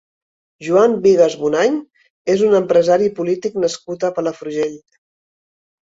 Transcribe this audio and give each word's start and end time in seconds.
Joan 0.67 0.95
Vigas 1.03 1.35
Bonany 1.41 1.77
és 2.37 2.43
un 2.49 2.57
empresari 2.63 3.09
i 3.11 3.13
polític 3.21 3.63
nascut 3.69 4.11
a 4.11 4.15
Palafrugell. 4.21 4.77